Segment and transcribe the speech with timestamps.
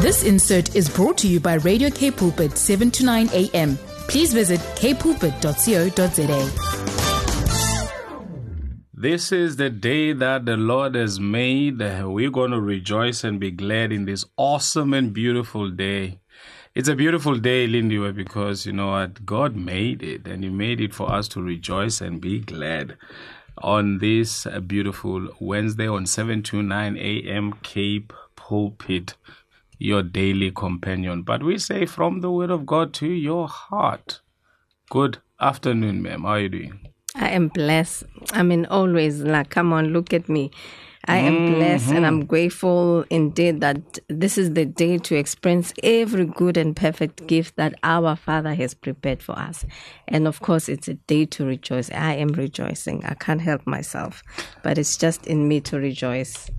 [0.00, 3.76] This insert is brought to you by Radio K Pulpit 7 to 9 a.m.
[4.06, 6.50] Please visit kpulpit.co.za.
[8.94, 11.80] This is the day that the Lord has made.
[11.80, 16.20] We're going to rejoice and be glad in this awesome and beautiful day.
[16.76, 19.26] It's a beautiful day, Lindiwe, because you know what?
[19.26, 22.96] God made it and He made it for us to rejoice and be glad
[23.58, 27.54] on this beautiful Wednesday on 7 to 9 a.m.
[27.64, 28.04] K
[28.36, 29.14] Pulpit,
[29.78, 31.22] your daily companion.
[31.22, 34.20] But we say from the Word of God to your heart.
[34.90, 36.22] Good afternoon, ma'am.
[36.22, 36.80] How are you doing?
[37.14, 38.04] I am blessed.
[38.32, 40.50] I mean, always like, come on, look at me.
[41.06, 42.26] I am blessed and I'm mm-hmm.
[42.26, 47.74] grateful indeed that this is the day to experience every good and perfect gift that
[47.82, 49.64] our Father has prepared for us.
[50.06, 51.90] And of course, it's a day to rejoice.
[51.92, 53.06] I am rejoicing.
[53.06, 54.22] I can't help myself,
[54.62, 56.50] but it's just in me to rejoice.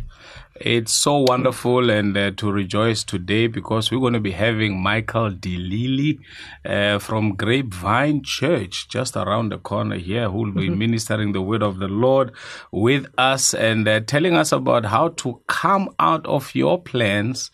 [0.62, 5.32] It's so wonderful and uh, to rejoice today because we're going to be having Michael
[5.32, 6.20] DeLily
[6.66, 11.64] uh, from Grapevine Church just around the corner here who will be ministering the word
[11.64, 12.34] of the Lord
[12.74, 17.52] with us and uh, telling us about how to come out of your plans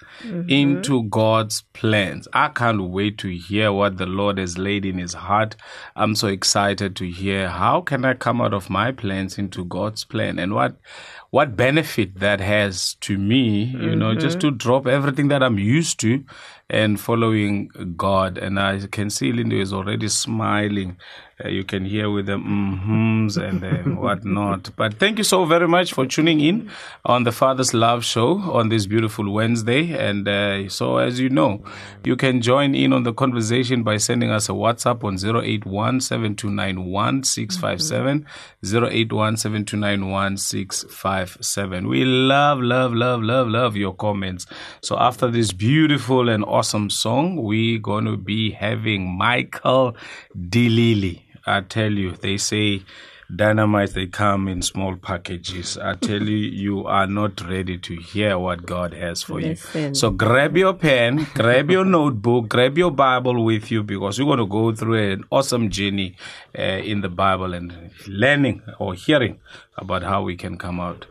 [0.48, 2.28] into God's plans.
[2.34, 5.56] I can't wait to hear what the Lord has laid in his heart.
[5.96, 10.06] I'm so excited to hear how can I come out of my plans into God's
[10.06, 10.78] plan and what
[11.36, 14.56] what benefit that has to me, you know, just mm-hmm.
[14.56, 16.24] to drop everything that I'm used to
[16.70, 18.38] and following God.
[18.38, 20.98] And I can see Linda is already smiling.
[21.44, 24.70] Uh, you can hear with the mm-hms and whatnot.
[24.78, 26.72] But thank you so very much for tuning in
[27.04, 29.92] on the Father's Love Show on this beautiful Wednesday.
[29.92, 31.62] And uh, so, as you know,
[32.06, 37.24] you can join in on the conversation by sending us a WhatsApp on 081 7291
[37.26, 38.26] 657.
[38.64, 39.38] 081
[40.38, 41.88] 657.
[41.90, 44.46] We love, love, love, love, love your comments.
[44.82, 49.98] So, after this beautiful and awesome song, we're going to be having Michael
[50.34, 51.22] DeLily.
[51.46, 52.84] I tell you, they say
[53.36, 55.78] dynamite, they come in small packages.
[55.78, 59.90] I tell you, you are not ready to hear what God has for Listen.
[59.90, 59.96] you.
[59.96, 64.40] So grab your pen, grab your notebook, grab your Bible with you because we're going
[64.40, 66.16] to go through an awesome journey
[66.58, 69.42] uh, in the Bible and learning or hearing
[69.76, 71.06] about how we can come out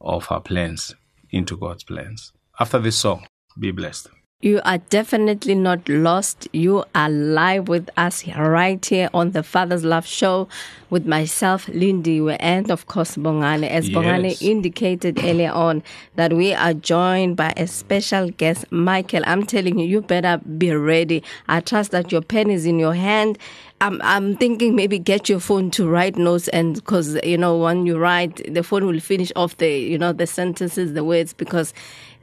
[0.00, 0.94] of our plans
[1.30, 2.32] into God's plans.
[2.58, 3.26] After this song,
[3.58, 4.08] be blessed.
[4.40, 6.46] You are definitely not lost.
[6.52, 10.46] You are live with us right here on the Father's Love Show
[10.90, 13.68] with myself, Lindy, and of course Bongani.
[13.68, 14.42] As Bongani Yes.
[14.42, 15.82] indicated earlier on,
[16.14, 19.24] that we are joined by a special guest, Michael.
[19.26, 21.24] I'm telling you, you better be ready.
[21.48, 23.38] I trust that your pen is in your hand.
[23.80, 27.86] I'm, I'm thinking maybe get your phone to write notes and because you know when
[27.86, 31.72] you write the phone will finish off the you know the sentences the words because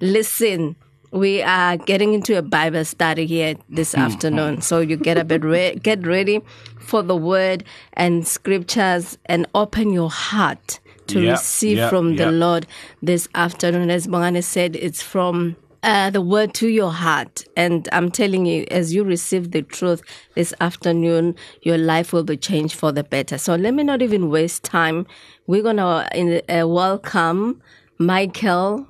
[0.02, 0.76] listen
[1.16, 4.02] we are getting into a Bible study here this Hmm.
[4.02, 4.62] afternoon.
[4.62, 6.42] So you get a bit re- get ready
[6.80, 12.32] for the word and scriptures and open your heart to Yeah, receive yeah, from the.
[12.32, 12.68] Lord
[13.02, 13.90] this afternoon.
[13.90, 17.46] As Bongani said, it's from uh, the word to your heart.
[17.56, 20.02] And I'm telling you, as you receive the truth
[20.34, 23.38] this afternoon, your life will be changed for the better.
[23.38, 25.06] So let me not even waste time.
[25.48, 27.62] We're going to uh, welcome
[28.00, 28.88] Michael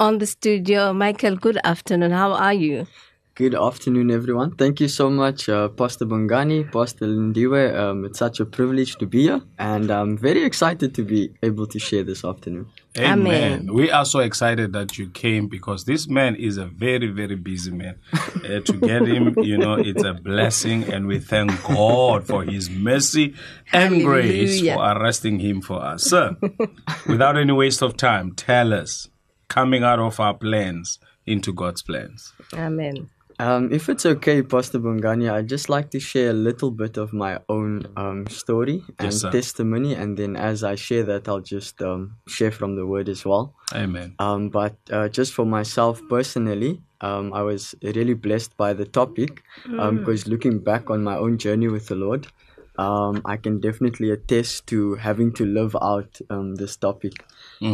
[0.00, 0.92] on the studio.
[0.92, 2.10] Michael, good afternoon.
[2.10, 2.86] How are you?
[3.36, 4.52] Good afternoon, everyone.
[4.52, 7.76] Thank you so much, uh, Pastor Bongani, Pastor Lindiwe.
[7.76, 11.66] Um, it's such a privilege to be here, and I'm very excited to be able
[11.66, 12.68] to share this afternoon.
[12.96, 13.26] Amen.
[13.26, 13.74] Amen.
[13.74, 17.72] We are so excited that you came because this man is a very, very busy
[17.72, 17.98] man.
[18.12, 22.70] Uh, to get him, you know, it's a blessing, and we thank God for His
[22.70, 23.34] mercy
[23.72, 26.04] and grace for arresting him for us.
[26.04, 26.36] Sir,
[27.08, 29.08] without any waste of time, tell us
[29.54, 32.32] coming out of our plans into God's plans.
[32.54, 33.08] Amen.
[33.38, 37.12] Um, if it's okay, Pastor Bongani, I'd just like to share a little bit of
[37.12, 41.80] my own um, story and Yes, testimony, and then as I share that, I'll just
[41.82, 43.54] um, share from the Word as well.
[43.72, 44.14] Amen.
[44.18, 49.42] Um, but uh, just for myself personally, um, I was really blessed by the topic
[49.64, 52.26] because looking back on my own journey with the Lord,
[52.78, 57.12] um, I can definitely attest to having to live out um, this topic.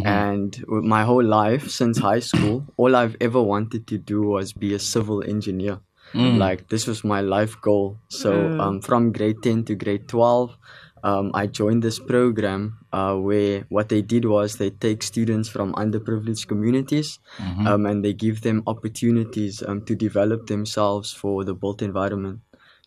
[0.04, 4.52] And with my whole life since high school, all I've ever wanted to do was
[4.52, 5.80] be a civil engineer.
[6.38, 7.98] Like this was my life goal.
[8.08, 10.56] So um, from grade 10 to grade 12,
[11.02, 15.72] um, I joined this program uh, where what they did was they take students from
[15.74, 17.18] underprivileged communities
[17.66, 22.40] um, and they give them opportunities um, to develop themselves for the built environment.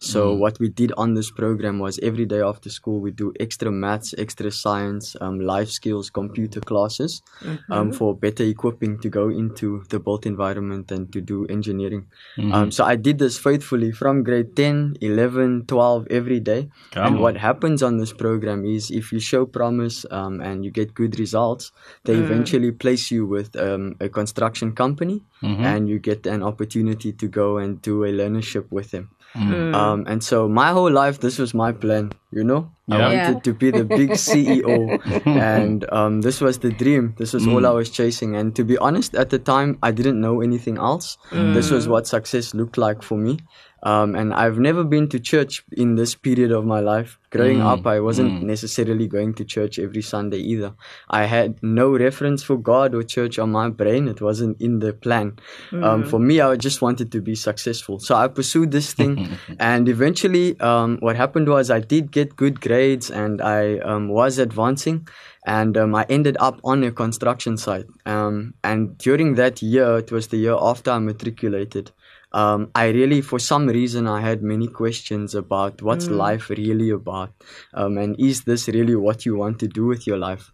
[0.04, 3.72] So what we did on this program was every day after school we do extra
[3.72, 7.22] maths, extra science, um, life skills, computer classes,
[7.70, 12.08] um, for better equipping to go into the built environment and to do engineering.
[12.52, 16.70] Um, so I did this faithfully from grade 10, 11, 12 every day.
[16.92, 17.22] Come and on.
[17.22, 21.18] what happens on this program is if you show promise um, and you get good
[21.18, 21.72] results,
[22.04, 27.28] they eventually place you with um, a construction company and you get an opportunity to
[27.28, 29.10] go and do a learnership with them.
[29.36, 32.70] Um, and so my whole life, this was my plan, you know?
[32.90, 33.40] I wanted Yeah.
[33.40, 35.00] to be the big CEO.
[35.26, 37.16] and um, this was the dream.
[37.18, 38.36] This was all I was chasing.
[38.36, 41.18] And to be honest, at the time, I didn't know anything else.
[41.32, 43.40] This was what success looked like for me.
[43.84, 47.20] Um, and I've never been to church in this period of my life.
[47.32, 50.74] Growing up, I wasn't necessarily going to church every Sunday either.
[51.10, 54.08] I had no reference for God or church on my brain.
[54.08, 55.40] It wasn't in the plan.
[55.72, 58.00] Um, for me, I just wanted to be successful.
[58.00, 59.38] So I pursued this thing.
[59.60, 64.38] and eventually, um, what happened was I did get good grades and I um, was
[64.38, 65.08] advancing
[65.46, 67.88] and um, I ended up on a construction site.
[68.06, 71.92] Um, and during that year, it was the year after I matriculated.
[72.34, 77.32] Um, I really, for some reason, I had many questions about what's life really about,
[77.74, 80.52] um, and is this really what you want to do with your life?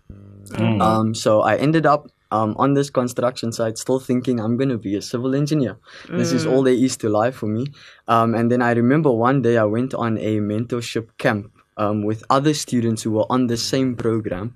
[0.81, 4.77] Um, so I ended up um, on this construction site, still thinking I'm going to
[4.77, 5.77] be a civil engineer.
[6.09, 7.67] This is all there is to life for me.
[8.07, 12.23] Um, and then I remember one day I went on a mentorship camp um, with
[12.29, 14.55] other students who were on the same program,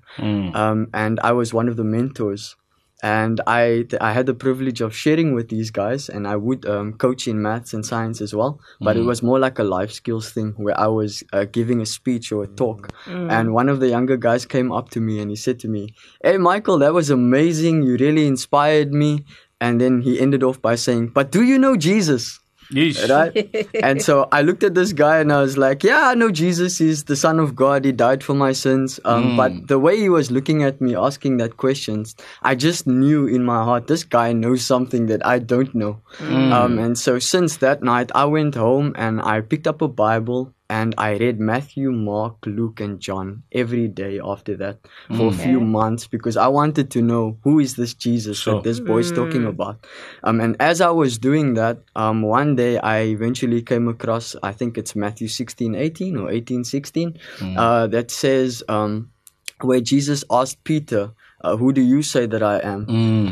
[0.54, 2.56] um, and I was one of the mentors.
[3.04, 6.94] And I I had the privilege of sharing with these guys, and I would um,
[7.04, 8.52] coach in maths and science as well.
[8.80, 11.86] But it was more like a life skills thing where I was uh, giving a
[11.86, 12.88] speech or a talk.
[13.34, 15.82] And one of the younger guys came up to me and he said to me,
[16.22, 17.82] "Hey, Michael, that was amazing.
[17.82, 19.10] You really inspired me."
[19.60, 22.40] And then he ended off by saying, "But do you know Jesus?"
[22.72, 23.08] Yeesh.
[23.08, 23.66] right?
[23.82, 26.80] and so I looked at this guy and I was like, yeah, I know Jesus
[26.80, 27.84] is the Son of God.
[27.84, 28.98] He died for my sins.
[29.04, 33.26] Um, But the way he was looking at me, asking that questions, I just knew
[33.26, 36.00] in my heart, this guy knows something that I don't know.
[36.20, 40.52] Um, and so since that night, I went home and I picked up a Bible
[40.74, 44.78] and I read Matthew, Mark, Luke, and John every day after that
[45.16, 48.54] for a few months because I wanted to know who is this Jesus Sure.
[48.54, 49.86] that this boy boy's talking about.
[50.24, 54.52] Um, and as I was doing that, um, one day I eventually came across, I
[54.52, 57.18] think it's Matthew 16, 18 or 18, 16,
[57.56, 59.10] uh, that says, um,
[59.60, 61.12] where Jesus asked Peter,
[61.44, 62.86] uh, who do you say that I am?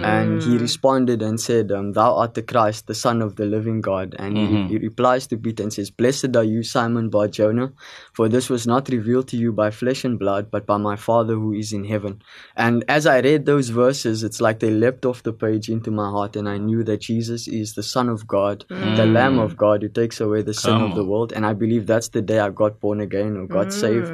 [0.04, 3.80] And he responded and said, um, Thou art the Christ, the Son of the living
[3.80, 4.14] God.
[4.18, 7.72] And he, he replies to Peter and says, Blessed are you, Simon Bar Jonah,
[8.12, 11.34] for this was not revealed to you by flesh and blood, but by my Father
[11.34, 12.20] who is in heaven.
[12.56, 16.10] And as I read those verses, it's like they leapt off the page into my
[16.10, 19.82] heart, and I knew that Jesus is the Son of God, the Lamb of God
[19.82, 21.32] who takes away the sin Come of the world.
[21.32, 24.10] And I believe that's the day I got born again or got saved.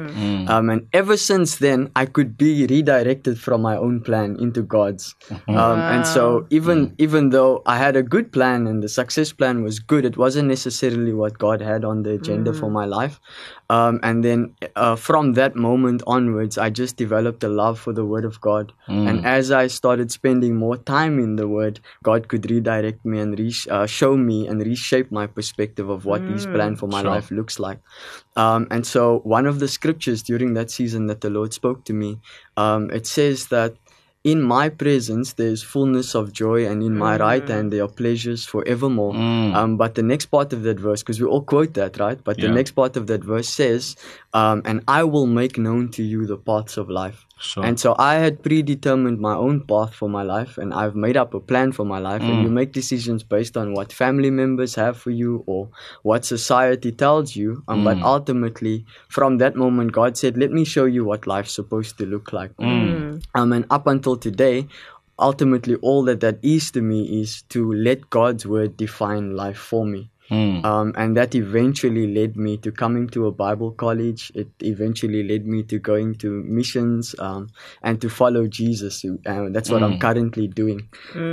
[0.47, 5.15] Um, and ever since then, I could be redirected from my own plan into God's.
[5.61, 9.63] Um, and so even even though I had a good plan and the success plan
[9.63, 13.19] was good, it wasn't necessarily what God had on the agenda for my life.
[13.69, 18.05] Um, and then uh, from that moment onwards, I just developed a love for the
[18.05, 18.73] Word of God.
[19.07, 23.37] And as I started spending more time in the Word, God could redirect me and
[23.37, 27.11] re- uh, show me and reshape my perspective of what His plan for my Sure.
[27.11, 27.79] life looks like.
[28.35, 31.93] Um, and so, one of the scriptures during that season that the Lord spoke to
[31.93, 32.19] me,
[32.57, 33.75] um, it says that
[34.31, 38.41] in my presence there's fullness of joy, and in my right hand there are pleasures
[38.53, 39.13] forevermore.
[39.59, 42.19] Um, but the next part of that verse, because we all quote that, right?
[42.27, 43.95] But the next part of that verse says,
[44.33, 47.63] um, "And I will make known to you the paths of life." Sure.
[47.65, 51.33] And so I had predetermined my own path for my life, and I've made up
[51.33, 52.21] a plan for my life.
[52.21, 55.69] And you make decisions based on what family members have for you or
[56.03, 57.63] what society tells you.
[57.69, 61.97] Um, But ultimately, from that moment, God said, "Let me show you what life's supposed
[61.99, 62.51] to look like."
[63.35, 64.67] Um, and up until today,
[65.17, 69.85] ultimately, all that that is to me is to let God's word define life for
[69.85, 70.09] me.
[70.63, 74.31] Um, and that eventually led me to coming to a Bible college.
[74.35, 77.49] It eventually led me to going to missions um,
[77.81, 79.03] and to follow Jesus.
[79.03, 80.87] And that's what I'm currently doing.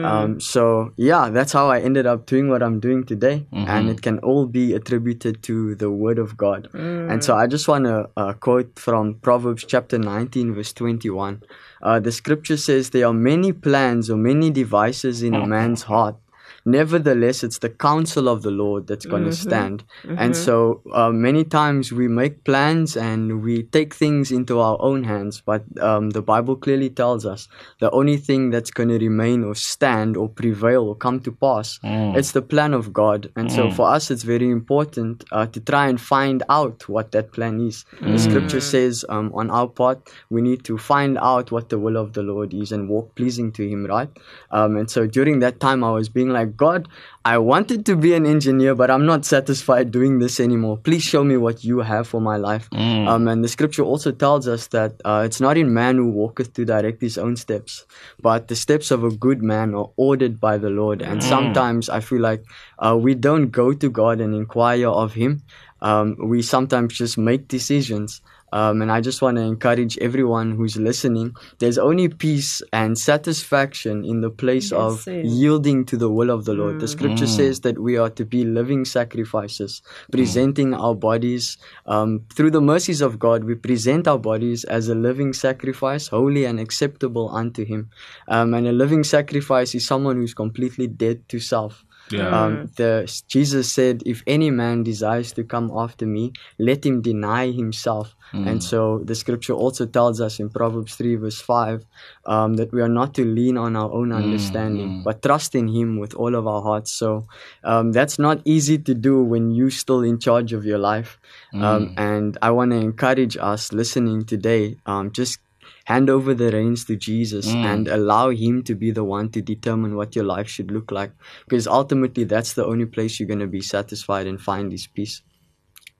[0.04, 3.46] Um, so, yeah, that's how I ended up doing what I'm doing today.
[3.52, 6.68] And it can all be attributed to the Word of God.
[7.10, 11.42] And so I just want to uh, quote from Proverbs chapter 19, verse 21.
[11.82, 16.16] Uh, the scripture says, There are many plans or many devices in a man's heart
[16.66, 19.84] Nevertheless, it's the counsel of the Lord that's going to stand.
[20.18, 25.04] And so uh, many times we make plans and we take things into our own
[25.04, 27.46] hands, but um, the Bible clearly tells us
[27.78, 31.78] the only thing that's going to remain or stand or prevail or come to pass,
[32.18, 33.30] it's the plan of God.
[33.36, 37.32] And so for us, it's very important uh, to try and find out what that
[37.32, 37.84] plan is.
[38.00, 41.96] The scripture says um, on our part, we need to find out what the will
[41.96, 44.10] of the Lord is and walk pleasing to Him, right?
[44.50, 46.88] Um, and so during that time, I was being like, God,
[47.24, 50.76] I wanted to be an engineer, but I'm not satisfied doing this anymore.
[50.78, 52.68] Please show me what you have for my life.
[53.08, 56.52] Um, and the scripture also tells us that uh, it's not in man who walketh
[56.54, 57.84] to direct his own steps,
[58.20, 61.02] but the steps of a good man are ordered by the Lord.
[61.02, 62.44] And sometimes I feel like
[62.78, 65.42] uh, we don't go to God and inquire of Him.
[65.82, 68.22] Um, we sometimes just make decisions.
[68.52, 71.34] Um, and I just want to encourage everyone who's listening.
[71.58, 75.20] There's only peace and satisfaction in the place of sir.
[75.22, 76.80] yielding to the will of the Lord.
[76.80, 82.52] The scripture says that we are to be living sacrifices, presenting our bodies um, through
[82.52, 83.44] the mercies of God.
[83.44, 87.90] We present our bodies as a living sacrifice, holy and acceptable unto Him.
[88.28, 91.84] Um, and a living sacrifice is someone who's completely dead to self.
[92.10, 92.28] Yeah.
[92.30, 97.50] Um, the Jesus said, "If any man desires to come after me, let him deny
[97.50, 101.86] himself." And so the scripture also tells us in Proverbs three verse five
[102.26, 105.98] um, that we are not to lean on our own understanding, but trust in Him
[105.98, 106.92] with all of our hearts.
[106.92, 107.26] So
[107.64, 111.18] um, that's not easy to do when you're still in charge of your life.
[111.54, 115.38] Um, and I want to encourage us listening today, um, just
[115.86, 117.64] hand over the reins to Jesus mm.
[117.64, 121.12] and allow Him to be the one to determine what your life should look like.
[121.44, 125.22] Because ultimately, that's the only place you're going to be satisfied and find His peace.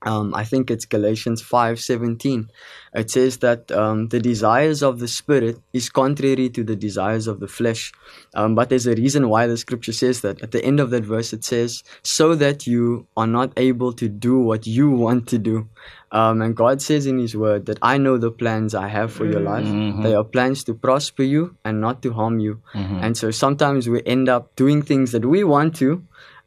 [0.07, 2.49] Um, I think it's Galatians five seventeen.
[2.95, 7.41] It says that um, the desires of the spirit is contrary to the desires of
[7.41, 7.93] the flesh.
[8.35, 10.41] Um, but there's a reason why the scripture says that.
[10.43, 14.09] At the end of that verse, it says, "So that you are not able to
[14.09, 15.69] do what you want to do."
[16.13, 19.27] Um, and God says in His Word that I know the plans I have for
[19.27, 19.67] your life.
[20.03, 22.61] They are plans to prosper you and not to harm you.
[23.05, 25.91] And so sometimes we end up doing things that we want to,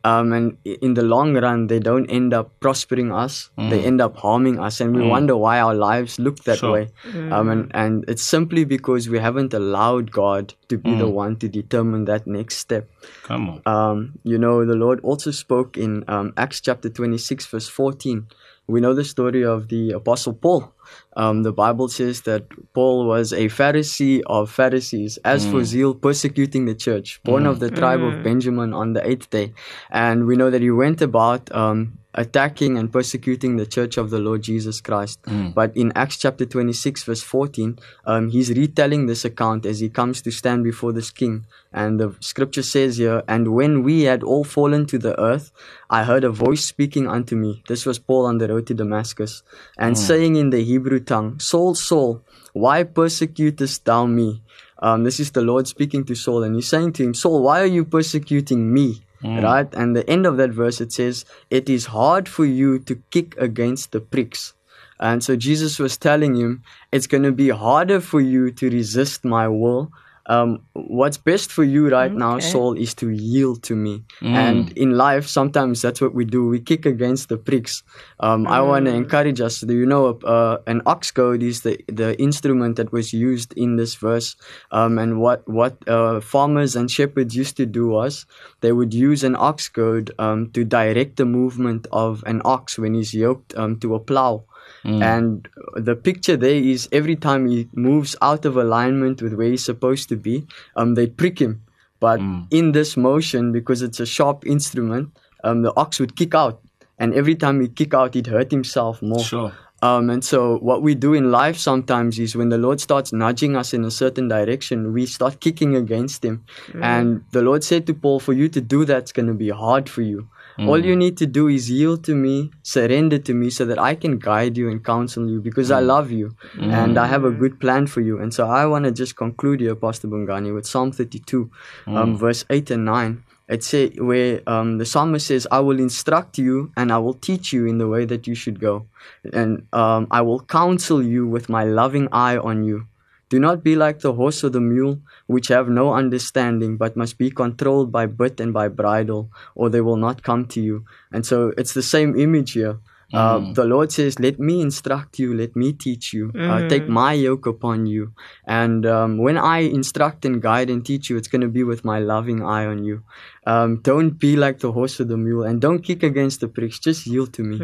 [0.04, 3.50] um, and in the long run, they don't end up prospering us.
[3.58, 6.72] They end up harming us, and we wonder why our lives look that Sure.
[6.72, 6.88] way.
[7.32, 11.50] Um, and, and it's simply because we haven't allowed God to be the one to
[11.50, 12.90] determine that next step.
[13.24, 13.62] Come on.
[13.66, 18.28] Um, you know, the Lord also spoke in um, Acts chapter 26, verse 14.
[18.68, 20.74] We know the story of the Apostle Paul.
[21.16, 22.44] Um, the Bible says that
[22.74, 27.70] Paul was a Pharisee of Pharisees, as for zeal, persecuting the church, born of the
[27.72, 29.54] tribe of Benjamin on the eighth day.
[29.90, 34.20] And we know that he went about um, attacking and persecuting the church of the
[34.20, 35.20] Lord Jesus Christ.
[35.54, 40.22] But in Acts chapter 26, verse 14, um, he's retelling this account as he comes
[40.24, 41.46] to stand before this king.
[41.74, 45.52] And the scripture says here, And when we had all fallen to the earth,
[45.90, 47.62] I heard a voice speaking unto me.
[47.68, 49.44] This was Paul on the road to Damascus,
[49.78, 52.22] and saying in the Hebrew tongue, Saul, Saul,
[52.54, 54.42] why persecutest thou me?
[54.82, 57.62] Um, this is the Lord speaking to Saul, and he's saying to him, Saul, why
[57.62, 59.02] are you persecuting me?
[59.44, 59.74] Right?
[59.74, 63.36] And the end of that verse it says, It is hard for you to kick
[63.38, 64.54] against the pricks.
[65.00, 69.26] And so Jesus was telling him, It's going to be harder for you to resist
[69.26, 69.92] my will.
[70.30, 72.46] Um, what's best for you right now, Okay.
[72.52, 74.04] Saul, is to yield to me.
[74.22, 76.48] And in life, sometimes that's what we do.
[76.48, 77.82] We kick against the pricks.
[78.20, 79.62] Um, I want to encourage us.
[79.62, 83.76] Do you know uh, an ox goad is the, the instrument that was used in
[83.76, 84.36] this verse?
[84.72, 88.26] Um, and what what uh, farmers and shepherds used to do was
[88.62, 92.94] they would use an ox goad um, to direct the movement of an ox when
[92.94, 94.46] he's yoked um, to a plow.
[94.86, 99.66] And the picture there is every time he moves out of alignment with where he's
[99.66, 101.62] supposed to be, um, they prick him.
[102.00, 106.62] But in this motion, because it's a sharp instrument, um, the ox would kick out.
[106.98, 109.24] And every time he'd kick out, he'd hurt himself more.
[109.24, 109.54] Sure.
[109.82, 113.56] Um, and so, what we do in life sometimes is when the Lord starts nudging
[113.56, 116.44] us in a certain direction, we start kicking against Him.
[116.82, 119.90] And the Lord said to Paul, For you to do that's going to be hard
[119.90, 120.28] for you.
[120.58, 123.96] All you need to do is yield to me, surrender to me, so that I
[123.96, 127.60] can guide you and counsel you because I love you and I have a good
[127.60, 128.20] plan for you.
[128.20, 131.50] And so, I want to just conclude here, Pastor Bongani, with Psalm 32,
[131.88, 136.38] um, verse 8 and 9 it say where um, the psalmist says, "I will instruct
[136.38, 138.86] you and I will teach you in the way that you should go,
[139.34, 142.86] and um, I will counsel you with my loving eye on you.
[143.30, 147.18] Do not be like the horse or the mule, which have no understanding, but must
[147.18, 151.26] be controlled by bit and by bridle, or they will not come to you." And
[151.26, 152.78] so it's the same image here.
[153.12, 157.14] Uh, the Lord says, Let me instruct you, let me teach you, uh, take my
[157.14, 158.14] yoke upon you.
[158.46, 161.84] And um, when I instruct and guide and teach you, it's going to be with
[161.84, 163.02] my loving eye on you.
[163.48, 166.78] Um, don't be like the horse or the mule and don't kick against the pricks.
[166.78, 167.58] Just yield to me,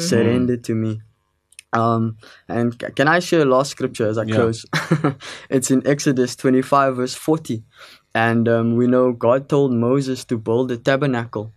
[0.00, 1.00] surrender to me.
[1.72, 2.16] Um,
[2.48, 4.34] and can I share a last scripture as I Yeah.
[4.34, 4.64] close?
[5.50, 7.62] it's in Exodus 25, verse 40.
[8.14, 11.52] And um, we know God told Moses to build a tabernacle.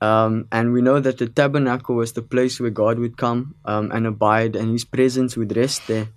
[0.00, 3.92] Um, and we know that the tabernacle was the place where God would come um,
[3.92, 6.08] and abide, and his presence would rest there.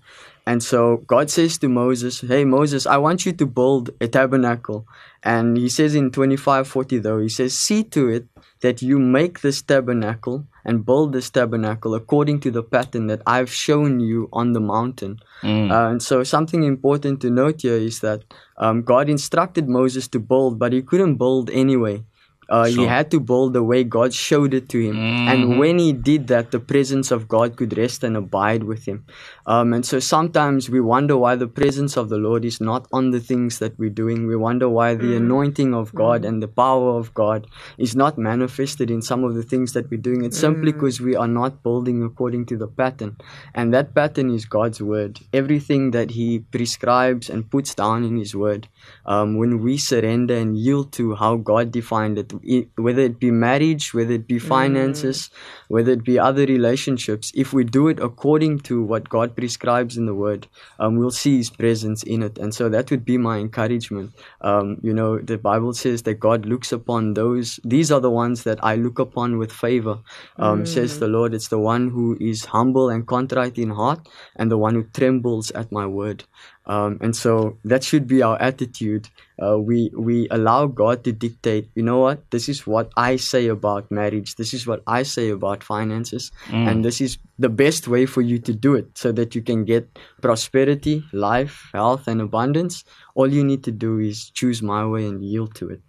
[0.47, 4.85] And so God says to Moses, Hey, Moses, I want you to build a tabernacle.
[5.23, 8.27] And he says in 2540, though, he says, See to it
[8.61, 13.51] that you make this tabernacle and build this tabernacle according to the pattern that I've
[13.51, 15.19] shown you on the mountain.
[15.41, 15.71] Mm.
[15.71, 18.23] Uh, and so, something important to note here is that
[18.57, 22.03] um, God instructed Moses to build, but he couldn't build anyway.
[22.49, 24.95] Uh, He had to build the way God showed it to him.
[25.27, 29.05] And when he did that, the presence of God could rest and abide with him.
[29.47, 33.11] Um, and so sometimes we wonder why the presence of the Lord is not on
[33.11, 34.27] the things that we're doing.
[34.27, 37.47] We wonder why the anointing of God and the power of God
[37.77, 40.23] is not manifested in some of the things that we're doing.
[40.23, 43.17] It's simply because we are not building according to the pattern.
[43.53, 45.19] And that pattern is God's word.
[45.33, 48.67] Everything that He prescribes and puts down in His word.
[49.05, 52.33] Um, when we surrender and yield to how God defined it,
[52.77, 55.29] whether it be marriage, whether it be finances,
[55.67, 60.05] whether it be other relationships, if we do it according to what God prescribes in
[60.05, 60.47] the Word,
[60.79, 62.37] um, we'll see His presence in it.
[62.37, 64.13] And so that would be my encouragement.
[64.41, 68.43] Um, you know, the Bible says that God looks upon those, these are the ones
[68.43, 69.99] that I look upon with favor,
[70.39, 71.33] um, says the Lord.
[71.33, 75.51] It's the one who is humble and contrite in heart and the one who trembles
[75.51, 76.23] at my word.
[76.67, 79.09] Um, and so that should be our attitude.
[79.41, 81.69] Uh, we we allow God to dictate.
[81.75, 82.31] You know what?
[82.31, 84.35] This is what I say about marriage.
[84.35, 86.31] This is what I say about finances,
[86.67, 89.65] and this is the best way for you to do it, so that you can
[89.65, 92.83] get prosperity, life, health, and abundance.
[93.13, 95.81] All you need to do is choose my way and yield to it.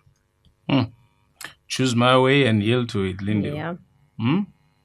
[1.68, 3.48] Choose my way and yield to it, Linda.
[3.48, 3.74] Yeah.
[4.18, 4.40] Hmm?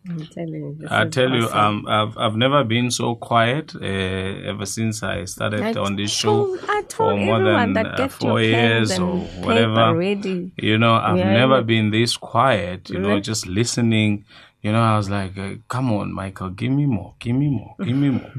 [0.09, 0.87] I'm telling you.
[0.89, 5.61] I tell you, um, I've I've never been so quiet uh, ever since I started
[5.77, 8.99] I on this show told- I for told more everyone than that uh, four years
[8.99, 9.95] or whatever.
[9.95, 10.51] ready.
[10.57, 12.89] You know, I've Yeah, never been this quiet.
[12.89, 14.25] You know, just listening.
[14.63, 17.75] You know, I was like, uh, "Come on, Michael, give me more, give me more,
[17.83, 18.31] give me more,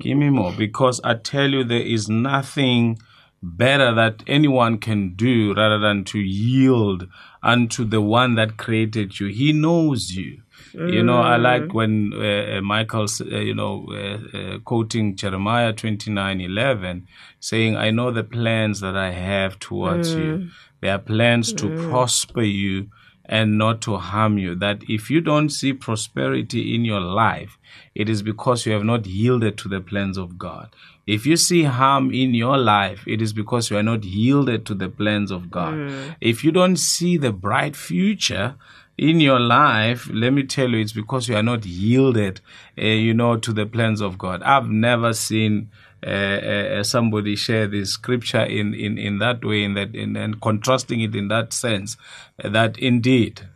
[0.00, 2.98] give me more." Because I tell you, there is nothing
[3.42, 7.08] better that anyone can do rather than to yield
[7.42, 9.28] unto the one that created you.
[9.28, 10.42] He knows you.
[10.74, 15.72] You know, I like when uh, uh, Michael, uh, you know, uh, uh, quoting Jeremiah
[15.72, 17.08] twenty nine eleven,
[17.40, 20.50] saying, I know the plans that I have towards you.
[20.80, 22.88] They are plans to prosper you
[23.24, 24.54] and not to harm you.
[24.54, 27.58] That if you don't see prosperity in your life,
[27.94, 30.68] it is because you have not yielded to the plans of God.
[31.16, 34.74] If you see harm in your life, it is because you are not yielded to
[34.74, 35.74] the plans of God.
[36.20, 38.54] If you don't see the bright future,
[39.00, 42.42] in your life, let me tell you, it's because you are not yielded,
[42.76, 44.42] uh, you know, to the plans of God.
[44.42, 45.70] I've never seen
[46.06, 50.38] uh, uh, somebody share this scripture in, in, in that way, in that, in, and
[50.38, 51.96] contrasting it in that sense,
[52.44, 53.48] that indeed,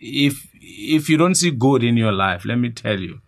[0.00, 3.20] if if you don't see good in your life, let me tell you,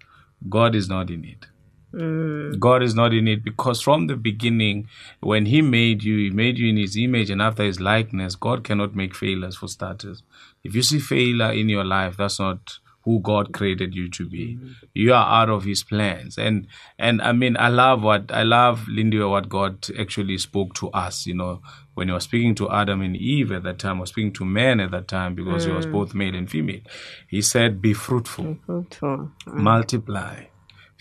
[0.48, 1.46] God is not in it.
[1.92, 2.59] Mm.
[2.59, 4.88] God is not in it because from the beginning,
[5.20, 8.35] when He made you, He made you in His image and after His likeness.
[8.35, 10.22] God cannot make failures for starters.
[10.64, 14.55] If you see failure in your life, that's not who God created you to be.
[14.55, 14.68] Mm-hmm.
[14.94, 16.66] You are out of His plans, and
[16.98, 21.26] and I mean, I love what I love, Lindy, what God actually spoke to us.
[21.26, 21.62] You know,
[21.94, 24.81] when He was speaking to Adam and Eve at that time, or speaking to men
[24.81, 25.92] at that time, because He was mm.
[25.92, 26.81] both male and female.
[27.28, 29.31] He said, "Be fruitful." Fruitful.
[29.46, 29.55] Mm.
[29.55, 30.44] multiply,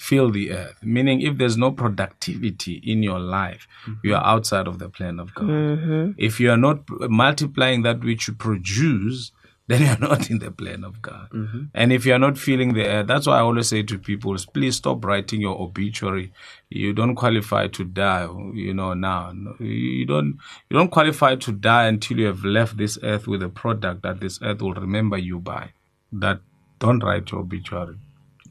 [0.02, 0.78] fill the earth.
[0.82, 4.00] Meaning, if there's no productivity in your life, mm-hmm.
[4.04, 5.48] you are outside of the plan of God.
[5.48, 6.12] Mm-hmm.
[6.18, 9.32] If you are not multiplying that which you produce,
[9.68, 11.30] then you're not in the plan of God.
[11.30, 11.66] Mm-hmm.
[11.76, 14.78] And if you're not feeling the earth, that's why I always say to people, please
[14.78, 16.34] stop writing your obituary.
[16.70, 19.32] You don't qualify to die, you know, now.
[19.60, 23.50] You don't, you don't qualify to die until you have left this earth with a
[23.50, 25.74] product that this earth will remember you by.
[26.12, 26.40] That
[26.80, 27.98] don't write your obituary.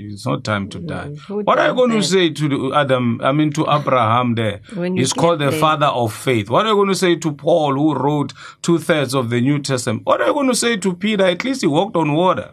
[0.00, 1.08] It's not time to die.
[1.08, 3.20] Mm, who What are you going to say to Adam?
[3.22, 4.60] I mean, to Abraham there.
[4.74, 5.60] When He's called the there.
[5.60, 6.48] father of faith.
[6.48, 8.32] What are you going to say to Paul, who wrote
[8.62, 10.06] two thirds of the New Testament?
[10.06, 11.24] What are you going to say to Peter?
[11.26, 12.52] At least he walked on water.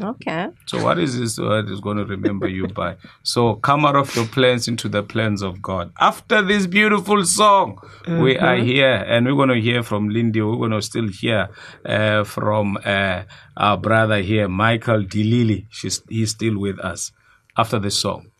[0.00, 0.48] Okay.
[0.66, 2.96] So what is this word is going to remember you by?
[3.22, 5.92] So come out of your plans into the plans of God.
[5.98, 10.40] After this beautiful song, we are here and we're going to hear from Lindy.
[10.40, 11.48] We're going to still hear
[11.84, 13.22] uh, from uh,
[13.56, 15.66] our brother here, Michael Dilili.
[15.70, 17.12] She's, he's still with us
[17.56, 18.30] after the song.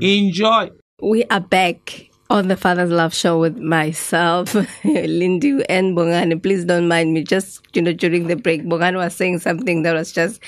[0.00, 0.70] Enjoy.
[1.02, 6.42] We are back on the Father's Love Show with myself, Lindy, and Bongani.
[6.42, 7.22] Please don't mind me.
[7.22, 10.40] Just you know, during the break, Bongani was saying something that was just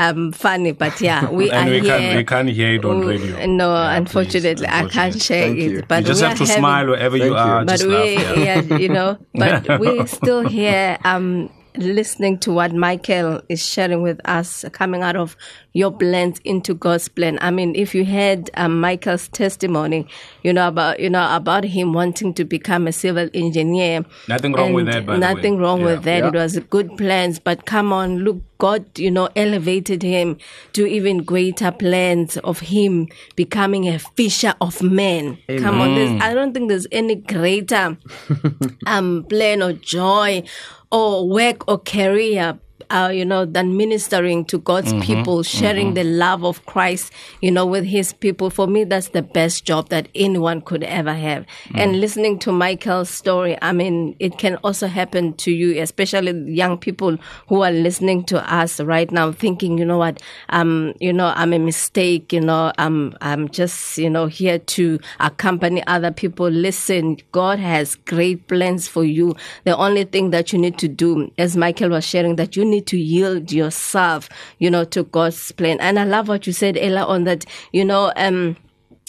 [0.00, 1.98] um funny, but yeah, we And are we here.
[1.98, 3.46] can't, we can't hear it on Mm, radio.
[3.46, 5.70] No, Yeah, unfortunately, please, I can't share Thank it.
[5.70, 5.82] you.
[5.86, 7.52] But You just we have to are having- smile wherever you Thank you.
[7.54, 7.64] are.
[7.64, 8.60] but just we, laugh, yeah.
[8.70, 10.98] yeah, you know, but we're still here.
[11.04, 15.36] Um, listening to what Michael is sharing with us, coming out of
[15.72, 17.38] your blend into God's plan.
[17.40, 20.06] I mean, if you had um, Michael's testimony,
[20.42, 24.04] you know about you know about him wanting to become a civil engineer.
[24.28, 25.62] Nothing wrong with that, by the nothing way.
[25.62, 25.86] wrong Yeah.
[25.86, 26.18] with that.
[26.24, 26.28] Yeah.
[26.28, 30.38] It was good plans, but come on, look, God, you know, elevated him
[30.72, 35.38] to even greater plans of him becoming a fisher of men.
[35.60, 37.96] Come on, there's, I don't think there's any greater
[38.86, 40.42] um plan or joy
[40.90, 42.58] or work or career
[42.90, 47.66] uh, you know, than ministering to God's people, sharing the love of Christ, you know,
[47.66, 48.50] with his people.
[48.50, 51.44] For me, that's the best job that anyone could ever have.
[51.74, 56.78] And listening to Michael's story, I mean, it can also happen to you, especially young
[56.78, 61.32] people who are listening to us right now, thinking, you know what, um, you know,
[61.34, 66.48] I'm a mistake, you know, I'm, I'm just, you know, here to accompany other people.
[66.48, 69.34] Listen, God has great plans for you.
[69.64, 72.86] The only thing that you need to do, as Michael was sharing, that you need
[72.88, 74.28] to yield yourself,
[74.58, 75.78] you know, to God's plan.
[75.80, 78.56] And I love what you said earlier on that, you know, um,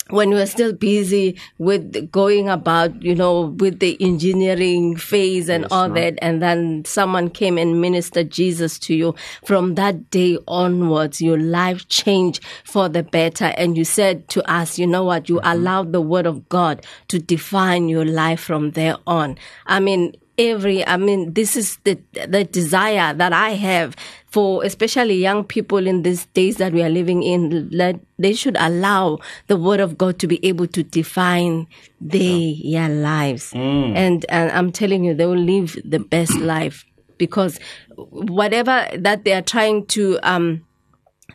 [0.10, 5.66] when we were still busy with going about, you know, with the engineering phase and
[5.72, 11.22] all that, and then someone came and ministered Jesus to you, from that day onwards,
[11.22, 13.54] your life changed for the better.
[13.58, 17.18] And you said to us, you know what, you allowed the word of God to
[17.18, 19.38] define your life from there on.
[19.66, 20.16] I mean,
[20.50, 25.86] every i mean this is the the desire that i have for especially young people
[25.86, 29.98] in these days that we are living in that they should allow the word of
[29.98, 31.68] god to be able to define
[32.00, 33.52] their, their lives.
[33.54, 36.86] And and i'm telling you they will live the best life
[37.18, 37.60] because
[37.96, 40.66] whatever that they are trying to um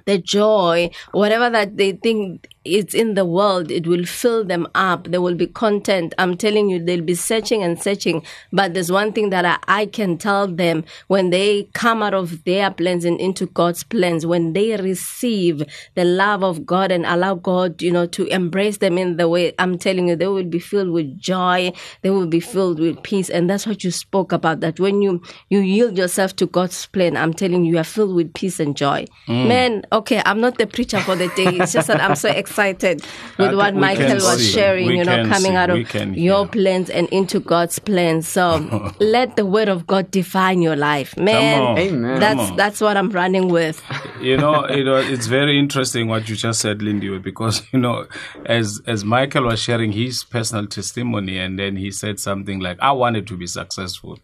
[0.07, 5.09] the joy, whatever that they think is in the world, it will fill them up.
[5.09, 6.15] They will be content.
[6.19, 8.25] I'm telling you, they'll be searching and searching.
[8.53, 12.45] But there's one thing that I, I can tell them when they come out of
[12.45, 15.63] their plans and into God's plans, when they receive
[15.95, 19.55] the love of God and allow God, you know, to embrace them in the way
[19.59, 21.73] I'm telling you, they will be filled with joy.
[22.03, 23.31] They will be filled with peace.
[23.31, 27.17] And that's what you spoke about, that when you, you yield yourself to God's plan,
[27.17, 29.07] I'm telling you, you are filled with peace and joy.
[29.29, 29.49] Mm.
[29.49, 31.57] Man, okay, I'm not the preacher for the day.
[31.57, 34.53] It's just that I'm so excited with what we Michael was see.
[34.53, 35.57] sharing, We you know, coming see.
[35.57, 35.77] out of
[36.17, 36.47] your hear.
[36.49, 38.29] plans and into God's plans.
[38.29, 41.17] So let the word of God define your life.
[41.17, 41.79] Man, on.
[41.79, 42.21] Amen.
[42.21, 42.57] that's Come on.
[42.57, 43.83] that's what I'm running with.
[44.21, 48.07] you know, you know, it's very interesting what you just said, Lindy, because you know,
[48.47, 52.93] as as Michael was sharing his personal testimony, and then he said something like, "I
[52.93, 54.19] wanted to be successful,"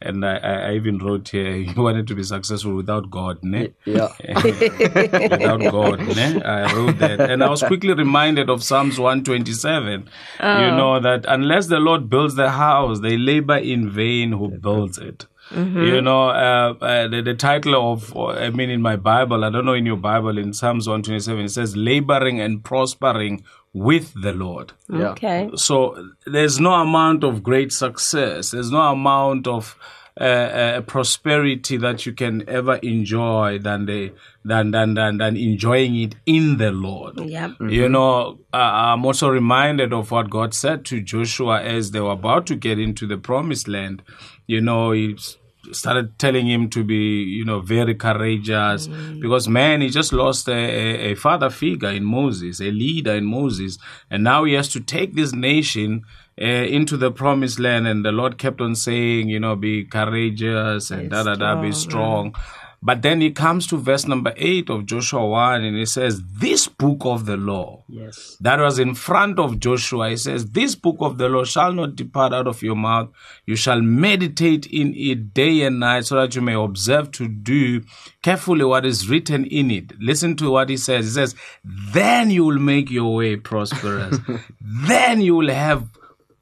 [0.00, 3.74] and I, I I even wrote here, you wanted to be successful without God." Ne?
[3.84, 4.08] Yeah.
[4.44, 6.00] without God.
[6.16, 6.40] Ne?
[6.42, 7.20] I wrote that.
[7.20, 10.08] And I was quickly reminded of Psalms 127.
[10.40, 14.98] You know, that unless the Lord builds the house, they labor in vain who builds
[14.98, 15.26] it.
[15.50, 19.64] You know, uh, uh, the, the title of, I mean, in my Bible, I don't
[19.64, 23.42] know in your Bible, in Psalms 127, it says, laboring and prospering
[23.78, 24.72] with the Lord.
[24.90, 25.08] Yeah.
[25.10, 25.50] Okay.
[25.54, 28.50] So there's no amount of great success.
[28.50, 29.76] There's no amount of
[30.20, 34.12] uh, uh, prosperity that you can ever enjoy than the
[34.44, 37.20] than than than, than enjoying it in the Lord.
[37.20, 37.52] Yep.
[37.60, 42.12] You know, uh, I'm also reminded of what God said to Joshua as they were
[42.12, 44.02] about to get into the promised land.
[44.48, 45.36] You know, he s-
[45.72, 48.86] started telling him to be, you know, very courageous
[49.20, 53.24] because man, he just lost a, a, a father figure in Moses, a leader in
[53.24, 53.78] Moses,
[54.10, 56.04] and now he has to take this nation
[56.40, 57.86] uh, into the promised land.
[57.86, 61.72] And the Lord kept on saying, you know, be courageous and da da da, be
[61.72, 62.34] strong.
[62.80, 66.68] But then he comes to verse number eight of Joshua 1 and he says, This
[66.68, 68.36] book of the law Yes.
[68.40, 70.10] that was in front of Joshua.
[70.10, 73.08] He says, This book of the law shall not depart out of your mouth.
[73.46, 77.82] You shall meditate in it day and night so that you may observe to do
[78.22, 79.92] carefully what is written in it.
[80.00, 81.06] Listen to what he says.
[81.06, 84.18] He says, Then you will make your way prosperous.
[84.60, 85.88] then you will have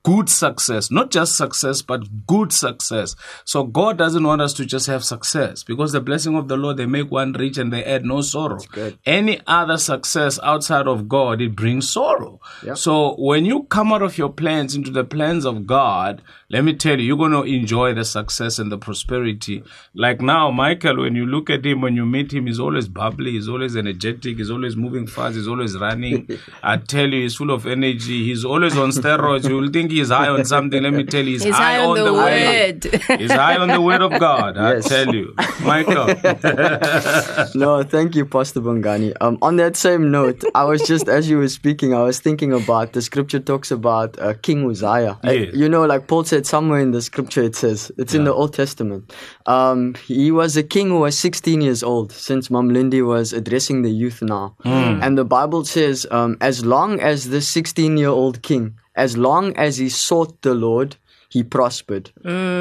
[0.06, 3.16] good success, not just success, but good success.
[3.44, 6.76] So God doesn't want us to just have success because the blessing of the Lord,
[6.76, 8.60] they make one rich and they add no sorrow.
[9.04, 12.40] Any other success outside of God, it brings sorrow.
[12.76, 16.74] So when you come out of your plans into the plans of God, let me
[16.74, 19.64] tell you, you're going to enjoy the success and the prosperity.
[19.92, 23.32] Like now, Michael, when you look at him, when you meet him, he's always bubbly,
[23.32, 26.28] he's always energetic, he's always moving fast, he's always running.
[26.62, 28.24] I tell you, he's full of energy.
[28.26, 29.48] He's always on steroids.
[29.48, 30.82] You will think he's high on something.
[30.82, 33.20] Let me tell you, he's, He's high on the word.
[33.20, 34.56] He's high on the word of God.
[34.56, 34.88] I Yes.
[34.88, 36.06] tell you, Michael.
[37.54, 39.12] no, thank you, Pastor Bongani.
[39.20, 42.52] Um, on that same note, I was just as you were speaking, I was thinking
[42.52, 45.18] about the scripture talks about uh, King Uzziah.
[45.24, 45.54] Uh, Yes.
[45.54, 48.54] you know, like Paul said somewhere in the scripture, it says it's in the Old
[48.54, 49.12] Testament.
[49.46, 52.12] Um, he was a king who was 16 years old.
[52.12, 57.00] Since Mom Lindy was addressing the youth now, and the Bible says, um, as long
[57.00, 60.96] as this 16 year old king, as long as he sought the Lord,
[61.28, 62.10] he prospered.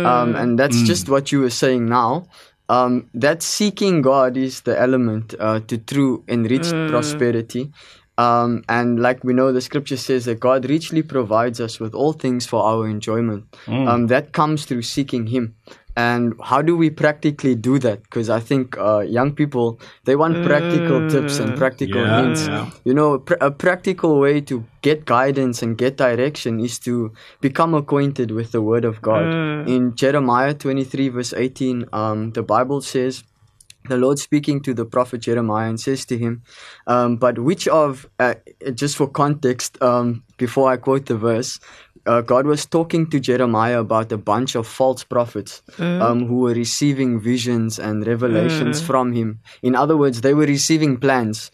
[0.03, 2.27] Um, and that's just what you were saying now.
[2.67, 7.71] Um, that seeking God is the element uh, to true enriched prosperity.
[8.17, 12.13] Um, and like we know, the scripture says that God richly provides us with all
[12.13, 13.45] things for our enjoyment.
[13.87, 15.55] Um, that comes through seeking Him.
[15.97, 18.03] And how do we practically do that?
[18.03, 22.41] Because I think uh, young people they want practical tips and practical Yeah, hints.
[22.47, 22.69] yeah.
[22.83, 27.73] You know, pr- a practical way to get guidance and get direction is to become
[27.73, 29.35] acquainted with the Word of God.
[29.67, 33.23] In Jeremiah 23, verse 18, um, the Bible says,
[33.87, 36.43] the Lord speaking to the prophet Jeremiah and says to him,
[36.87, 38.35] um, But which of, uh,
[38.73, 41.59] just for context, um, before I quote the verse,
[42.05, 45.61] uh, God was talking to Jeremiah about a bunch of false prophets
[46.01, 49.39] um, who were receiving visions and revelations from him.
[49.61, 51.51] In other words, they were receiving plans.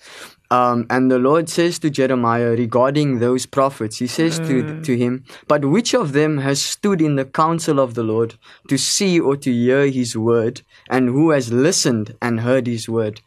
[0.52, 5.24] Um, and the Lord says to Jeremiah regarding those prophets, He says to, to him,
[5.48, 8.36] But which of them has stood in the counsel of the Lord
[8.68, 13.22] to see or to hear His word, and who has listened and heard His word?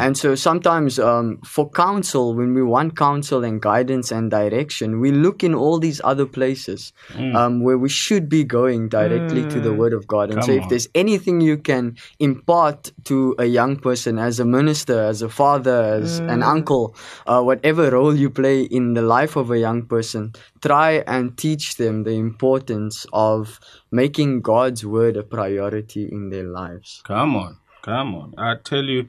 [0.00, 5.10] And so sometimes um, for counsel, when we want counsel and guidance and direction, we
[5.12, 6.94] look in all these other places
[7.34, 10.30] um, where we should be going directly to the Word of God.
[10.30, 10.68] And Come so if on.
[10.70, 15.82] there's anything you can impart to a young person as a minister, as a father,
[16.00, 20.32] as an uncle, uh, whatever role you play in the life of a young person,
[20.62, 27.02] try and teach them the importance of making God's word a priority in their lives.
[27.04, 28.34] Come on, come on.
[28.38, 29.08] I tell you,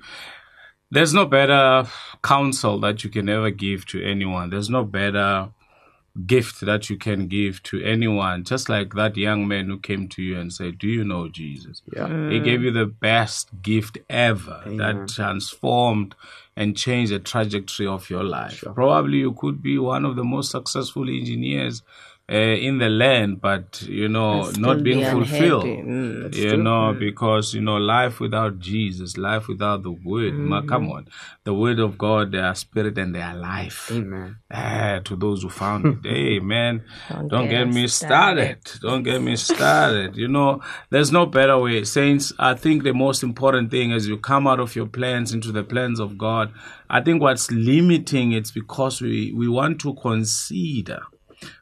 [0.90, 1.88] there's no better
[2.24, 4.50] counsel that you can ever give to anyone.
[4.50, 5.50] There's no better
[6.26, 8.44] gift that you can give to anyone.
[8.44, 11.82] Just like that young man who came to you and said, Do you know Jesus?
[11.96, 12.30] Yeah.
[12.30, 16.16] He gave you the best gift ever that transformed
[16.56, 18.64] and change the trajectory of your life.
[18.74, 21.82] Probably you could be one of the most successful engineers
[22.32, 25.66] uh, in the land, but you know, not being be fulfilled.
[25.66, 26.34] Mm.
[26.36, 30.34] you know, because you know, life without Jesus, life without the Word.
[30.34, 31.08] Ma, come on,
[31.44, 33.90] the Word of God, they are spirit and they are life.
[33.92, 34.38] Amen.
[34.52, 35.98] Ah, to those who found it.
[36.04, 38.60] hey, man, Don't don't, get get me started.
[38.82, 40.16] Don't get me started.
[40.16, 41.84] You know, there's no better way.
[41.84, 45.52] Saints, I think the most important thing as you come out of your plans into
[45.52, 46.54] the plans of God,
[46.90, 51.02] I think what's limiting it's because we, we want to consider.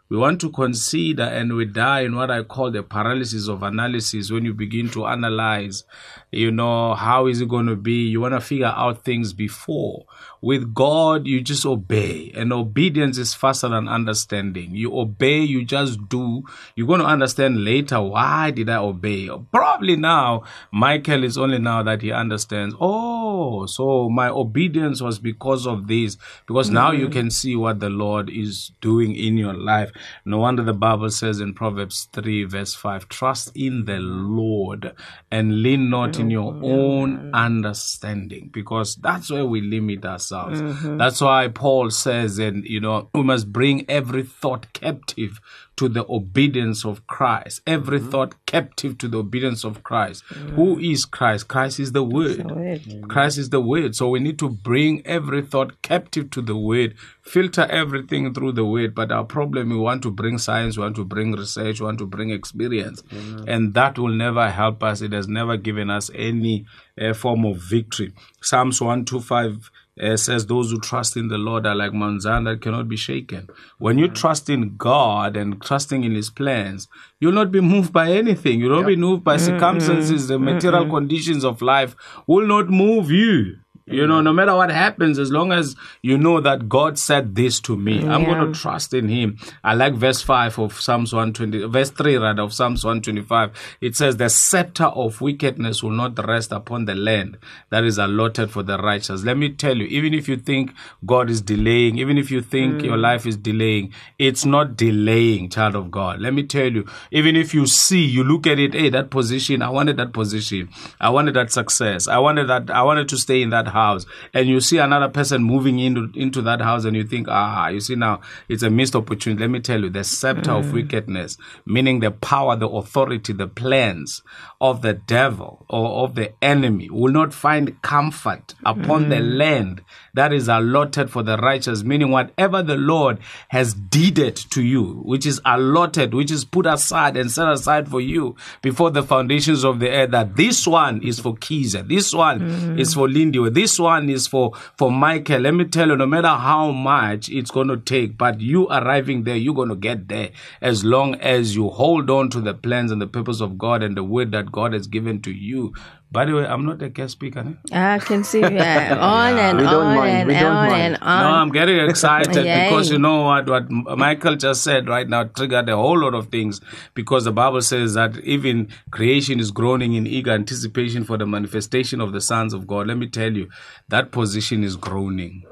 [0.10, 4.32] We want to consider and we die in what I call the paralysis of analysis
[4.32, 5.84] when you begin to analyze,
[6.32, 8.08] you know, how is it going to be?
[8.08, 10.06] You want to figure out things before.
[10.42, 14.74] With God, you just obey, and obedience is faster than understanding.
[14.74, 16.44] You obey, you just do.
[16.76, 19.30] You're going to understand later why did I obey?
[19.52, 22.74] Probably now, Michael is only now that he understands.
[22.80, 26.16] Oh, so my obedience was because of this.
[26.48, 27.14] Because now you mm-hmm.
[27.14, 29.92] can see what the Lord is doing in your life.
[30.26, 34.94] No wonder the Bible says in Proverbs 3, verse 5 Trust in the Lord
[35.32, 36.66] and lean not in your mm-hmm.
[36.66, 40.62] own understanding, because that's where we limit ourselves.
[40.62, 40.98] Mm-hmm.
[40.98, 45.40] That's why Paul says, and you know, we must bring every thought captive
[45.80, 47.62] to the obedience of Christ.
[47.66, 50.26] Every thought captive to the obedience of Christ.
[50.56, 51.48] Who is Christ?
[51.48, 52.52] Christ is the Word.
[52.52, 53.06] Word.
[53.08, 53.96] Christ is the Word.
[53.96, 58.66] So we need to bring every thought captive to the Word, filter everything through the
[58.66, 58.94] Word.
[58.94, 62.00] But our problem, we want to bring science, we want to bring research, we want
[62.00, 63.02] to bring experience.
[63.48, 65.02] And that will never help us.
[65.02, 66.66] It has never given us any
[67.00, 68.12] uh, form of victory.
[68.42, 72.62] Psalms 125 uh, says, Those who trust in the Lord are like Mount Zion that
[72.62, 73.50] cannot be shaken.
[73.78, 76.88] When you trust in God and trusting in His plans,
[77.20, 78.60] you'll not be moved by anything.
[78.60, 80.28] You'll not be moved by circumstances.
[80.28, 81.96] The material conditions of life
[82.28, 83.58] will not move you.
[83.90, 87.60] You know, no matter what happens, as long as you know that God said this
[87.62, 89.38] to me, I'm going to trust in Him.
[89.64, 93.78] I like verse 5 of Psalms 120, verse 3 rather of Psalms 125.
[93.82, 97.38] It says, The scepter of wickedness will not rest upon the land
[97.70, 99.24] that is allotted for the righteous.
[99.24, 100.74] Let me tell you, even if you think
[101.06, 103.02] God is delaying, even if you think your mm.
[103.02, 106.20] life is delaying, it's not delaying, child of God.
[106.20, 109.62] Let me tell you, even if you see, you look at it, hey, that position,
[109.62, 110.70] I wanted that position.
[111.00, 112.08] I wanted that success.
[112.08, 113.79] I wanted that, I wanted to stay in that house.
[113.80, 117.70] House and you see another person moving into, into that house and you think, ah,
[117.70, 119.42] you see now, it's a missed opportunity.
[119.42, 120.74] Let me tell you, the scepter of mm.
[120.74, 124.22] wickedness, meaning the power, the authority, the plans
[124.62, 129.38] of the devil or of the enemy will not find comfort upon the mm.
[129.38, 129.82] land
[130.14, 135.26] that is allotted for the righteous, meaning whatever the Lord has deeded to you, which
[135.26, 139.80] is allotted, which is put aside and set aside for you before the foundations of
[139.80, 142.80] the earth, that this one is for Kiza, this one mm.
[142.80, 145.42] is for Lindy, or this one is for, for Michael.
[145.42, 149.26] Let me tell you, no matter how much it's going to take, but you arriving
[149.26, 152.92] there, you're going to get there as long as you hold on to the plans
[152.92, 155.76] and the purpose of God and the word that God has given to you.
[156.12, 157.56] By the way, I'm not a guest speaker.
[157.72, 157.96] eh?
[157.96, 160.82] I can see yeah, on and on mind, and on mind.
[160.96, 161.24] and on.
[161.24, 165.70] No, I'm getting excited because you know what what Michael just said right now triggered
[165.70, 166.62] a whole lot of things
[166.96, 172.02] because the Bible says that even creation is groaning in eager anticipation for the manifestation
[172.02, 172.88] of the sons of God.
[172.88, 173.50] Let me tell you,
[173.90, 175.44] that position is groaning.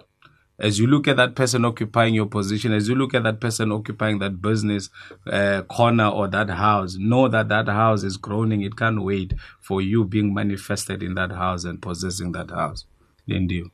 [0.59, 3.71] As you look at that person occupying your position, as you look at that person
[3.71, 4.89] occupying that business
[5.27, 8.61] uh, corner or that house, know that that house is groaning.
[8.61, 12.85] It can't wait for you being manifested in that house and possessing that house.
[13.27, 13.65] Lindy,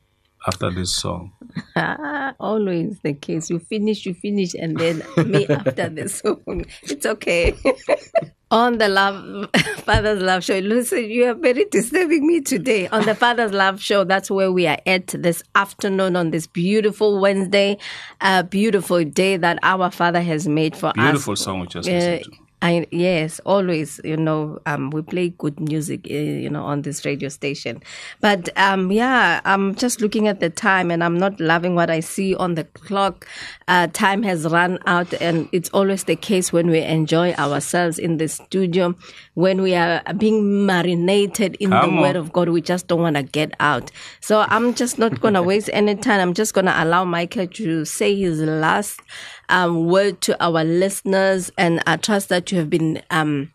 [0.46, 1.32] after this song.
[2.40, 3.48] Always the case.
[3.48, 6.66] You finish, you finish, and then me after the song.
[6.82, 7.56] It's okay.
[8.50, 9.50] On the love
[9.84, 10.58] Father's Love Show.
[10.58, 12.86] Listen, you are very disturbing me today.
[12.88, 17.18] On the Father's Love Show, that's where we are at this afternoon on this beautiful
[17.20, 17.78] Wednesday,
[18.20, 20.94] a beautiful day that our Father has made for us.
[20.94, 22.43] Beautiful song we just Uh, listened to.
[22.64, 27.04] I, yes, always, you know, um, we play good music, uh, you know, on this
[27.04, 27.82] radio station.
[28.22, 32.00] But, um, yeah, I'm just looking at the time and I'm not loving what I
[32.00, 33.28] see on the clock.
[33.68, 38.16] Uh, time has run out and it's always the case when we enjoy ourselves in
[38.16, 38.94] the studio,
[39.34, 43.16] when we are being marinated in Come the word of God, we just don't want
[43.16, 43.90] to get out.
[44.20, 46.18] So I'm just not going to waste any time.
[46.18, 49.02] I'm just going to allow Michael to say his last
[49.48, 51.50] um, word to our listeners.
[51.58, 53.52] And I trust that you have been um,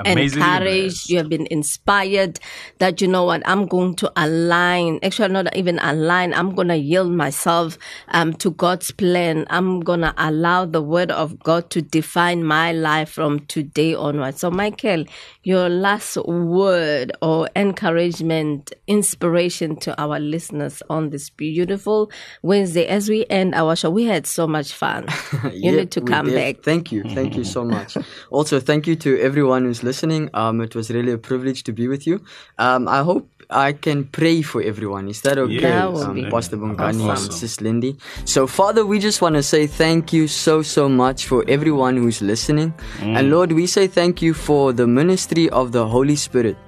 [0.00, 2.38] Amazingly encouraged, you have been inspired
[2.78, 6.76] that you know what, I'm going to align, actually not even align, I'm going to
[6.76, 7.76] yield myself
[8.08, 9.44] um, to God's plan.
[9.50, 14.38] I'm going to allow the word of God to define my life from today onwards.
[14.38, 15.04] So, Michael,
[15.48, 22.10] your last word or encouragement, inspiration to our listeners on this beautiful
[22.42, 23.88] Wednesday as we end our show.
[23.88, 25.06] We had so much fun.
[25.44, 26.54] You Yeah, need to come back.
[26.62, 27.02] Thank you.
[27.16, 27.96] Thank you so much.
[28.30, 30.28] also, thank you to everyone who's listening.
[30.34, 32.16] Um, it was really a privilege to be with you.
[32.58, 35.08] Um, I hope I can pray for everyone.
[35.08, 35.54] Is that okay?
[35.54, 37.24] Yes, That um, be Pastor Bongani awesome.
[37.24, 37.96] and Sis Lindy.
[38.26, 42.20] So, Father, we just want to say thank you so, so much for everyone who's
[42.20, 42.74] listening.
[43.00, 46.58] And Lord, we say thank you for the ministry of the Holy Spirit.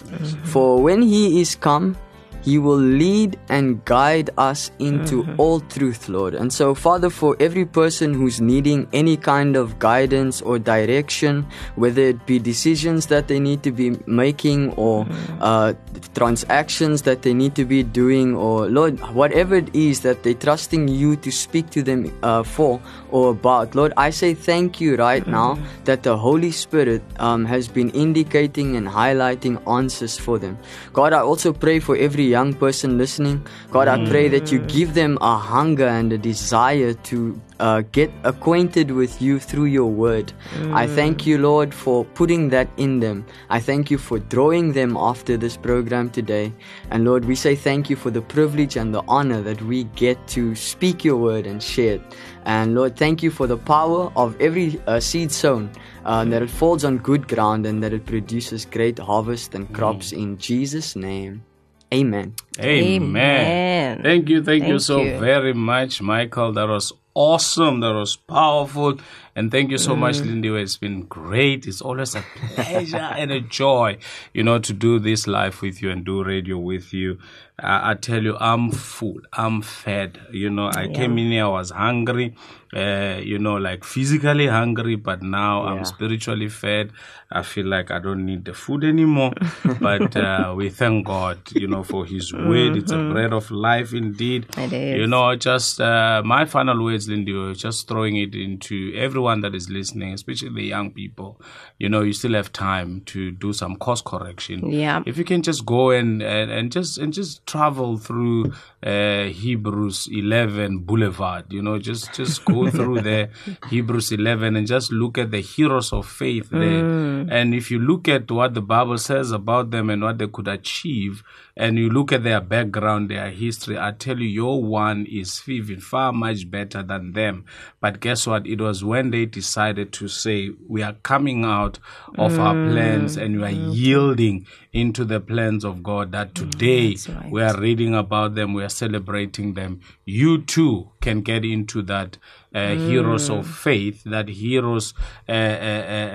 [0.46, 1.98] For when He is come,
[2.42, 6.34] he will lead and guide us into all truth, Lord.
[6.34, 12.02] And so, Father, for every person who's needing any kind of guidance or direction, whether
[12.02, 15.06] it be decisions that they need to be making or
[15.40, 15.74] uh,
[16.14, 20.88] transactions that they need to be doing, or Lord, whatever it is that they're trusting
[20.88, 25.26] you to speak to them uh, for or about, Lord, I say thank you right
[25.26, 30.58] now that the Holy Spirit um, has been indicating and highlighting answers for them.
[30.92, 33.44] God, I also pray for every young person listening.
[33.70, 38.10] God, I pray that you give them a hunger and a desire to uh, get
[38.24, 40.32] acquainted with you through your word.
[40.72, 43.26] I thank you, Lord, for putting that in them.
[43.50, 46.52] I thank you for drawing them after this program today.
[46.90, 50.26] And Lord, we say thank you for the privilege and the honor that we get
[50.28, 52.02] to speak your word and share it.
[52.44, 55.70] And Lord, thank you for the power of every uh, seed sown,
[56.04, 60.12] uh, that it falls on good ground and that it produces great harvest and crops
[60.12, 61.44] in Jesus' name.
[61.92, 62.34] Amen.
[62.60, 63.02] Amen.
[63.02, 64.02] Amen.
[64.02, 64.42] Thank you.
[64.44, 65.18] Thank, you so you.
[65.18, 66.52] very much, Michael.
[66.52, 67.80] That was awesome.
[67.80, 68.98] That was powerful.
[69.36, 70.48] And thank you so much, Lindy.
[70.48, 71.66] It's been great.
[71.66, 73.98] It's always a pleasure and a joy,
[74.34, 77.18] you know, to do this live with you and do radio with you.
[77.58, 79.20] I, I tell you, I'm full.
[79.32, 80.18] I'm fed.
[80.32, 82.34] You know, I came in here, I was hungry,
[82.74, 85.70] uh, you know, like physically hungry, but now Yeah.
[85.74, 86.92] I'm spiritually fed.
[87.30, 89.32] I feel like I don't need the food anymore.
[89.80, 92.76] but uh, we thank God, you know, for His word.
[92.76, 94.46] It's a bread of life indeed.
[94.56, 94.98] It is.
[94.98, 99.68] You know, just uh, my final words, Lindy, just throwing it into everyone that is
[99.68, 101.38] listening, especially the young people.
[101.78, 104.70] You know, you still have time to do some course correction.
[104.70, 105.02] Yeah.
[105.04, 108.52] If you can just go and and, and just and just travel through
[108.82, 113.28] uh, Hebrews 11 Boulevard, you know, just just go through the
[113.68, 116.86] Hebrews 11, and just look at the heroes of faith there.
[117.30, 120.48] And if you look at what the Bible says about them and what they could
[120.48, 121.22] achieve,
[121.56, 125.80] and you look at their background, their history, I tell you, your one is even
[125.80, 127.44] far much better than them.
[127.80, 128.46] But guess what?
[128.46, 131.78] It was when they decided to say, we are coming out
[132.18, 132.72] of our mm.
[132.72, 133.74] plans and we are mm.
[133.74, 137.30] yielding into the plans of God that mm, today that's right.
[137.30, 139.80] we are reading about them, we are celebrating them.
[140.04, 142.18] You too can get into that
[142.54, 144.92] uh, heroes of faith, that heroes,
[145.28, 146.10] uh, uh, uh,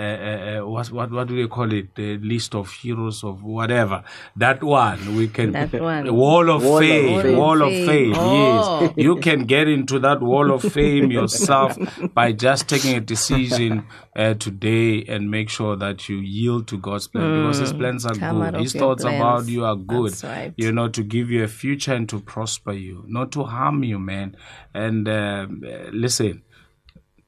[0.58, 1.96] uh, uh, what, what, what do they call it?
[1.96, 4.04] The list of heroes of whatever.
[4.36, 6.14] That one, we can, That one.
[6.14, 7.38] wall of Wall of fame, fame.
[7.38, 7.88] wall of Fame.
[7.88, 8.82] fame, Oh.
[8.82, 8.94] yes.
[8.98, 11.78] You can get into that wall of fame yourself
[12.14, 17.08] by just taking a decision uh, today and make sure that you yield to God's
[17.08, 18.20] plan because His plans are Mm.
[18.20, 18.56] Come good.
[18.62, 19.18] His thoughts plans.
[19.20, 20.22] about you are good.
[20.24, 20.54] Right.
[20.58, 24.00] You know, to give you a future and to prosper you, not to harm you,
[24.00, 24.36] man.
[24.74, 26.25] And um, uh, listen, uh,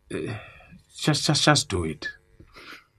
[0.10, 2.08] just, just, just do it.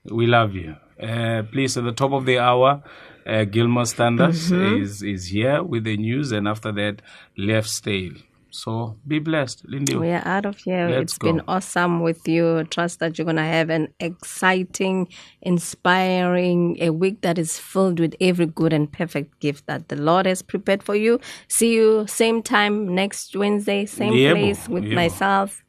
[0.04, 0.76] We love you.
[1.00, 2.82] Uh, please, at the top of the hour,
[3.26, 4.82] uh, Gilmore Standards Mm-hmm.
[4.82, 7.02] is is here with the news, and after that,
[7.36, 8.14] left stale.
[8.50, 9.94] So be blessed, Lindy.
[9.94, 10.88] We are out of here.
[10.88, 12.64] Let's It's been awesome with you.
[12.64, 15.08] Trust that you're going to have an exciting,
[15.42, 20.24] inspiring, a week that is filled with every good and perfect gift that the Lord
[20.24, 21.20] has prepared for you.
[21.48, 25.62] See you same time next Wednesday, same place with myself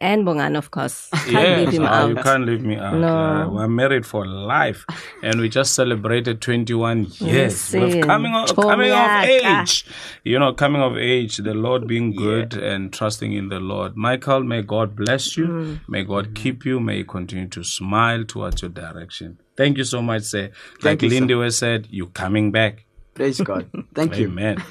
[0.00, 1.08] and Bongan, of course.
[1.12, 2.94] Can't Yes, leave him ah, you can't leave me out.
[2.94, 3.08] No.
[3.08, 4.84] Uh, we're married for life,
[5.22, 7.72] and we just celebrated 21 years.
[7.72, 9.86] We're coming of, coming of age.
[10.24, 11.38] You know, coming of age.
[11.38, 13.96] The Lord being good and trusting in the Lord.
[13.96, 15.46] Michael, may God bless you.
[15.46, 15.80] Mm.
[15.88, 16.80] May God keep you.
[16.80, 19.38] May He continue to smile towards your direction.
[19.56, 20.50] Thank you so much, sir.
[20.80, 21.14] Thank like you, sir.
[21.16, 22.84] Lindy was said, you coming back.
[23.14, 23.68] Praise God.
[23.94, 24.28] Thank you.
[24.28, 24.62] Amen.